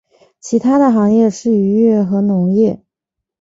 [0.39, 2.81] 其它的行业是渔业和农业。